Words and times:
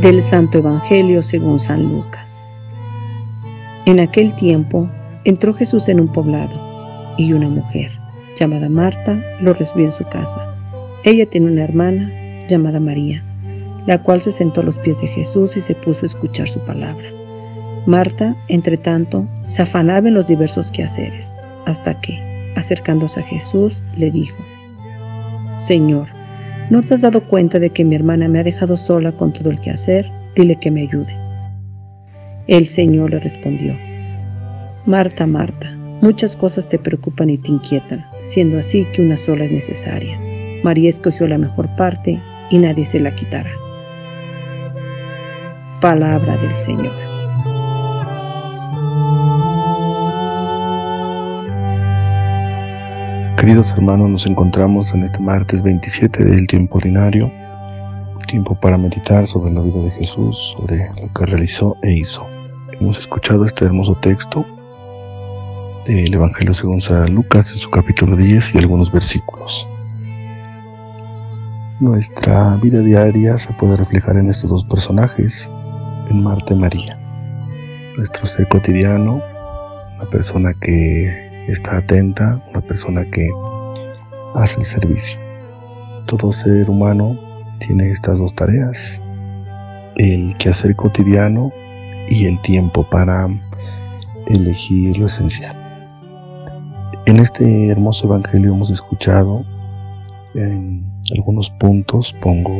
Del 0.00 0.22
Santo 0.22 0.58
Evangelio 0.58 1.24
según 1.24 1.58
San 1.58 1.82
Lucas. 1.82 2.44
En 3.84 3.98
aquel 3.98 4.32
tiempo 4.36 4.88
entró 5.24 5.52
Jesús 5.52 5.88
en 5.88 5.98
un 6.00 6.06
poblado 6.12 6.54
y 7.16 7.32
una 7.32 7.48
mujer, 7.48 7.90
llamada 8.36 8.68
Marta, 8.68 9.20
lo 9.40 9.54
recibió 9.54 9.86
en 9.86 9.92
su 9.92 10.04
casa. 10.04 10.54
Ella 11.02 11.26
tenía 11.26 11.50
una 11.50 11.64
hermana 11.64 12.12
llamada 12.48 12.78
María, 12.78 13.24
la 13.86 14.00
cual 14.00 14.20
se 14.20 14.30
sentó 14.30 14.60
a 14.60 14.64
los 14.64 14.78
pies 14.78 15.00
de 15.00 15.08
Jesús 15.08 15.56
y 15.56 15.60
se 15.60 15.74
puso 15.74 16.04
a 16.04 16.06
escuchar 16.06 16.46
su 16.46 16.60
palabra. 16.60 17.08
Marta, 17.86 18.36
entre 18.46 18.76
tanto, 18.76 19.26
se 19.42 19.62
afanaba 19.62 20.06
en 20.06 20.14
los 20.14 20.28
diversos 20.28 20.70
quehaceres, 20.70 21.34
hasta 21.66 22.00
que, 22.00 22.52
acercándose 22.54 23.18
a 23.18 23.24
Jesús, 23.24 23.82
le 23.96 24.12
dijo, 24.12 24.38
Señor, 25.56 26.06
¿No 26.70 26.82
te 26.82 26.94
has 26.94 27.00
dado 27.00 27.26
cuenta 27.26 27.58
de 27.58 27.70
que 27.70 27.84
mi 27.84 27.94
hermana 27.94 28.28
me 28.28 28.40
ha 28.40 28.44
dejado 28.44 28.76
sola 28.76 29.12
con 29.12 29.32
todo 29.32 29.50
el 29.50 29.58
que 29.60 29.70
hacer? 29.70 30.10
Dile 30.34 30.56
que 30.56 30.70
me 30.70 30.82
ayude. 30.82 31.16
El 32.46 32.66
Señor 32.66 33.10
le 33.10 33.20
respondió, 33.20 33.74
Marta, 34.84 35.26
Marta, 35.26 35.74
muchas 36.02 36.36
cosas 36.36 36.68
te 36.68 36.78
preocupan 36.78 37.30
y 37.30 37.38
te 37.38 37.50
inquietan, 37.50 38.04
siendo 38.20 38.58
así 38.58 38.86
que 38.92 39.02
una 39.02 39.16
sola 39.16 39.44
es 39.44 39.52
necesaria. 39.52 40.18
María 40.62 40.90
escogió 40.90 41.26
la 41.26 41.38
mejor 41.38 41.74
parte 41.76 42.20
y 42.50 42.58
nadie 42.58 42.84
se 42.84 43.00
la 43.00 43.14
quitará. 43.14 43.50
Palabra 45.80 46.36
del 46.36 46.56
Señor. 46.56 47.17
Queridos 53.48 53.72
hermanos, 53.72 54.10
nos 54.10 54.26
encontramos 54.26 54.92
en 54.92 55.04
este 55.04 55.20
martes 55.20 55.62
27 55.62 56.22
del 56.22 56.46
tiempo 56.46 56.76
ordinario, 56.76 57.32
tiempo 58.26 58.54
para 58.60 58.76
meditar 58.76 59.26
sobre 59.26 59.50
la 59.50 59.62
vida 59.62 59.84
de 59.84 59.90
Jesús, 59.92 60.54
sobre 60.54 60.90
lo 61.00 61.10
que 61.14 61.24
realizó 61.24 61.74
e 61.82 61.94
hizo. 61.94 62.26
Hemos 62.78 62.98
escuchado 62.98 63.46
este 63.46 63.64
hermoso 63.64 63.94
texto 63.94 64.44
del 65.86 66.12
Evangelio 66.12 66.52
según 66.52 66.82
San 66.82 67.14
Lucas 67.14 67.50
en 67.52 67.56
su 67.56 67.70
capítulo 67.70 68.18
10 68.18 68.54
y 68.54 68.58
algunos 68.58 68.92
versículos. 68.92 69.66
Nuestra 71.80 72.56
vida 72.56 72.82
diaria 72.82 73.38
se 73.38 73.54
puede 73.54 73.78
reflejar 73.78 74.18
en 74.18 74.28
estos 74.28 74.50
dos 74.50 74.66
personajes, 74.66 75.50
en 76.10 76.22
Marta 76.22 76.52
y 76.52 76.58
María. 76.58 76.98
Nuestro 77.96 78.26
ser 78.26 78.46
cotidiano, 78.48 79.22
una 79.96 80.10
persona 80.10 80.52
que 80.60 81.27
está 81.52 81.78
atenta, 81.78 82.42
una 82.50 82.60
persona 82.60 83.04
que 83.10 83.28
hace 84.34 84.60
el 84.60 84.66
servicio. 84.66 85.18
Todo 86.06 86.32
ser 86.32 86.70
humano 86.70 87.18
tiene 87.58 87.90
estas 87.90 88.18
dos 88.18 88.34
tareas, 88.34 89.00
el 89.96 90.36
quehacer 90.38 90.76
cotidiano 90.76 91.52
y 92.08 92.26
el 92.26 92.40
tiempo 92.42 92.88
para 92.88 93.28
elegir 94.26 94.98
lo 94.98 95.06
esencial. 95.06 95.56
En 97.06 97.18
este 97.18 97.68
hermoso 97.68 98.06
evangelio 98.06 98.52
hemos 98.52 98.70
escuchado 98.70 99.44
en 100.34 100.84
algunos 101.16 101.50
puntos, 101.50 102.14
pongo 102.20 102.52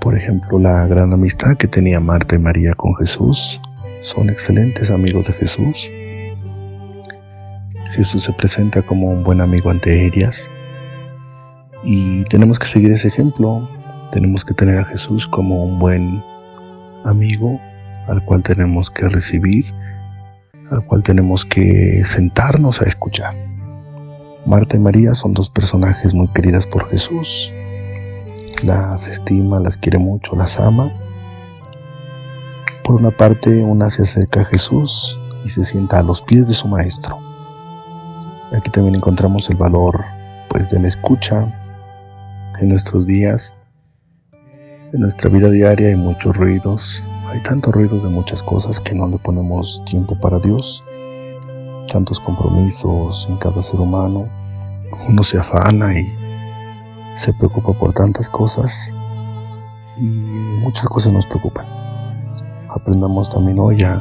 por 0.00 0.16
ejemplo 0.16 0.58
la 0.58 0.86
gran 0.86 1.12
amistad 1.12 1.54
que 1.56 1.68
tenía 1.68 2.00
Marta 2.00 2.34
y 2.34 2.38
María 2.38 2.74
con 2.74 2.94
Jesús, 2.96 3.60
son 4.02 4.30
excelentes 4.30 4.90
amigos 4.90 5.26
de 5.26 5.32
Jesús, 5.34 5.90
Jesús 7.92 8.24
se 8.24 8.32
presenta 8.32 8.82
como 8.82 9.08
un 9.10 9.22
buen 9.22 9.40
amigo 9.40 9.70
ante 9.70 10.06
ellas 10.06 10.50
y 11.84 12.24
tenemos 12.24 12.58
que 12.58 12.66
seguir 12.66 12.90
ese 12.92 13.08
ejemplo. 13.08 13.68
Tenemos 14.10 14.44
que 14.44 14.54
tener 14.54 14.78
a 14.78 14.84
Jesús 14.84 15.26
como 15.26 15.64
un 15.64 15.78
buen 15.78 16.22
amigo 17.04 17.60
al 18.06 18.24
cual 18.24 18.42
tenemos 18.42 18.90
que 18.90 19.08
recibir, 19.08 19.72
al 20.70 20.84
cual 20.84 21.02
tenemos 21.02 21.44
que 21.44 22.02
sentarnos 22.04 22.82
a 22.82 22.84
escuchar. 22.84 23.34
Marta 24.44 24.76
y 24.76 24.80
María 24.80 25.14
son 25.14 25.34
dos 25.34 25.50
personajes 25.50 26.14
muy 26.14 26.28
queridas 26.28 26.66
por 26.66 26.88
Jesús. 26.90 27.52
Las 28.64 29.06
estima, 29.06 29.60
las 29.60 29.76
quiere 29.76 29.98
mucho, 29.98 30.36
las 30.36 30.58
ama. 30.58 30.92
Por 32.84 32.96
una 32.96 33.10
parte, 33.10 33.62
una 33.62 33.88
se 33.90 34.02
acerca 34.02 34.42
a 34.42 34.44
Jesús 34.44 35.18
y 35.44 35.48
se 35.48 35.64
sienta 35.64 35.98
a 35.98 36.02
los 36.02 36.22
pies 36.22 36.46
de 36.48 36.54
su 36.54 36.68
maestro. 36.68 37.31
Aquí 38.54 38.68
también 38.70 38.96
encontramos 38.96 39.48
el 39.48 39.56
valor 39.56 40.04
pues 40.50 40.68
de 40.68 40.78
la 40.78 40.88
escucha. 40.88 41.46
En 42.60 42.68
nuestros 42.68 43.06
días, 43.06 43.56
en 44.92 45.00
nuestra 45.00 45.30
vida 45.30 45.48
diaria 45.48 45.88
hay 45.88 45.96
muchos 45.96 46.36
ruidos, 46.36 47.08
hay 47.26 47.42
tantos 47.42 47.72
ruidos 47.72 48.02
de 48.02 48.10
muchas 48.10 48.42
cosas 48.42 48.78
que 48.78 48.94
no 48.94 49.08
le 49.08 49.16
ponemos 49.18 49.82
tiempo 49.86 50.20
para 50.20 50.38
Dios, 50.38 50.84
tantos 51.90 52.20
compromisos 52.20 53.26
en 53.30 53.38
cada 53.38 53.62
ser 53.62 53.80
humano, 53.80 54.28
uno 55.08 55.22
se 55.22 55.38
afana 55.38 55.98
y 55.98 56.06
se 57.16 57.32
preocupa 57.32 57.72
por 57.72 57.94
tantas 57.94 58.28
cosas 58.28 58.94
y 59.96 60.04
muchas 60.04 60.86
cosas 60.88 61.12
nos 61.14 61.26
preocupan. 61.26 61.66
Aprendamos 62.68 63.30
también 63.30 63.58
hoy 63.58 63.82
a 63.82 64.00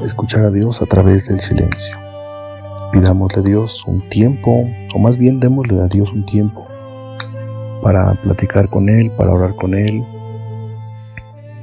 escuchar 0.00 0.44
a 0.44 0.50
Dios 0.50 0.80
a 0.80 0.86
través 0.86 1.26
del 1.26 1.40
silencio 1.40 2.07
pidámosle 2.92 3.40
a 3.40 3.44
Dios 3.44 3.84
un 3.86 4.08
tiempo, 4.08 4.64
o 4.94 4.98
más 4.98 5.16
bien 5.16 5.40
démosle 5.40 5.80
a 5.80 5.86
Dios 5.86 6.12
un 6.12 6.24
tiempo 6.26 6.66
para 7.82 8.14
platicar 8.14 8.68
con 8.68 8.88
Él, 8.88 9.10
para 9.12 9.32
orar 9.32 9.54
con 9.54 9.74
Él, 9.74 10.04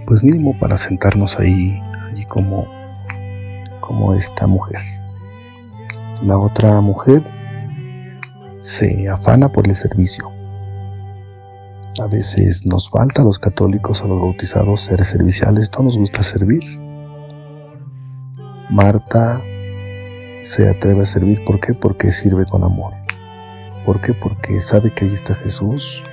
pues 0.05 0.23
mínimo 0.23 0.57
para 0.59 0.77
sentarnos 0.77 1.39
ahí, 1.39 1.81
allí 2.05 2.25
como, 2.25 2.67
como 3.81 4.13
esta 4.13 4.47
mujer. 4.47 4.79
La 6.23 6.37
otra 6.37 6.79
mujer 6.81 7.23
se 8.59 9.09
afana 9.09 9.51
por 9.51 9.67
el 9.67 9.75
servicio. 9.75 10.31
A 12.01 12.07
veces 12.07 12.65
nos 12.65 12.89
falta 12.89 13.21
a 13.21 13.25
los 13.25 13.39
católicos, 13.39 14.01
a 14.01 14.07
los 14.07 14.19
bautizados, 14.19 14.81
ser 14.81 15.03
serviciales, 15.05 15.71
no 15.77 15.85
nos 15.85 15.97
gusta 15.97 16.23
servir. 16.23 16.63
Marta 18.69 19.41
se 20.45 20.69
atreve 20.69 21.01
a 21.01 21.06
servir. 21.06 21.44
¿Por 21.44 21.59
qué? 21.59 21.73
Porque 21.73 22.11
sirve 22.11 22.45
con 22.45 22.63
amor. 22.63 22.94
¿Por 23.83 24.00
qué? 24.00 24.13
Porque 24.13 24.61
sabe 24.61 24.94
que 24.94 25.06
ahí 25.06 25.13
está 25.13 25.33
Jesús. 25.35 26.03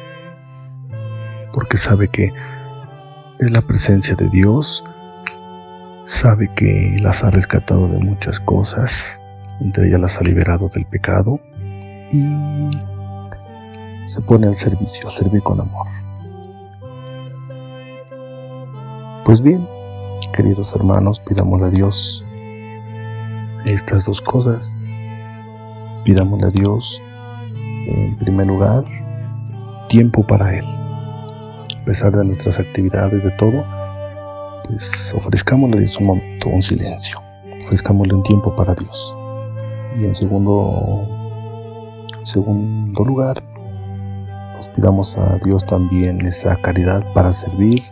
Porque 1.53 1.77
sabe 1.77 2.09
que 2.09 2.33
es 3.41 3.51
la 3.51 3.61
presencia 3.61 4.15
de 4.15 4.29
Dios. 4.31 4.83
Sabe 6.05 6.51
que 6.55 6.97
las 7.03 7.23
ha 7.23 7.31
rescatado 7.31 7.89
de 7.89 7.99
muchas 7.99 8.41
cosas. 8.41 9.19
Entre 9.61 9.89
ellas 9.89 10.01
las 10.01 10.19
ha 10.19 10.25
liberado 10.25 10.69
del 10.69 10.87
pecado. 10.87 11.39
Y 12.11 12.71
se 14.07 14.23
pone 14.23 14.47
al 14.47 14.55
servicio, 14.55 15.11
servir 15.11 15.43
con 15.43 15.61
amor. 15.61 15.87
Pues 19.27 19.43
bien, 19.43 19.69
queridos 20.33 20.75
hermanos, 20.75 21.21
pidámosle 21.21 21.67
a 21.67 21.71
Dios 21.71 22.27
estas 23.67 24.05
dos 24.05 24.21
cosas. 24.21 24.75
Pidámosle 26.05 26.47
a 26.47 26.51
Dios, 26.51 27.01
en 27.87 28.17
primer 28.19 28.47
lugar, 28.47 28.85
tiempo 29.89 30.27
para 30.27 30.57
Él. 30.57 30.65
A 30.65 31.85
pesar 31.85 32.13
de 32.13 32.25
nuestras 32.25 32.59
actividades, 32.59 33.25
de 33.25 33.31
todo, 33.33 33.65
pues 34.67 35.15
ofrezcámosle 35.17 35.87
un 36.01 36.07
momento, 36.07 36.49
un 36.49 36.63
silencio. 36.63 37.21
Ofrezcámosle 37.65 38.15
un 38.15 38.23
tiempo 38.23 38.55
para 38.55 38.75
Dios. 38.75 39.17
Y 39.99 40.05
en 40.05 40.15
segundo, 40.15 41.07
segundo 42.25 43.05
lugar, 43.05 43.43
pues 44.55 44.69
pidamos 44.69 45.19
a 45.19 45.39
Dios 45.45 45.65
también 45.67 46.21
esa 46.25 46.57
caridad 46.57 47.05
para 47.15 47.33
servir 47.33 47.83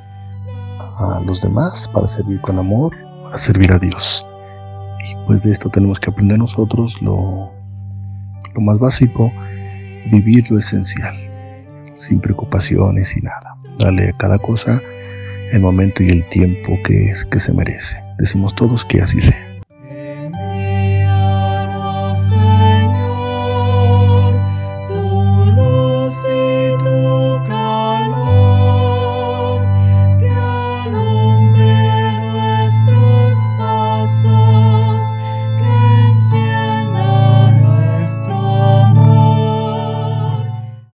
a 0.79 1.21
los 1.25 1.41
demás, 1.43 1.89
para 1.89 2.07
servir 2.07 2.41
con 2.41 2.59
amor, 2.59 2.95
para 3.25 3.39
servir 3.39 3.73
a 3.73 3.79
Dios. 3.79 4.25
Pues 5.31 5.43
de 5.43 5.53
esto 5.53 5.71
tenemos 5.71 6.01
que 6.01 6.11
aprender 6.11 6.41
nosotros 6.41 7.01
lo, 7.01 7.53
lo 8.53 8.61
más 8.61 8.81
básico, 8.81 9.33
vivir 10.11 10.51
lo 10.51 10.59
esencial, 10.59 11.15
sin 11.95 12.21
preocupaciones 12.21 13.17
y 13.17 13.21
nada. 13.21 13.55
Darle 13.79 14.09
a 14.09 14.13
cada 14.15 14.41
cosa 14.41 14.83
el 15.53 15.61
momento 15.61 16.03
y 16.03 16.09
el 16.09 16.29
tiempo 16.31 16.77
que, 16.85 17.11
es, 17.11 17.25
que 17.25 17.39
se 17.39 17.53
merece. 17.53 18.03
Decimos 18.19 18.57
todos 18.57 18.85
que 18.85 19.03
así 19.03 19.21
sea. 19.21 19.50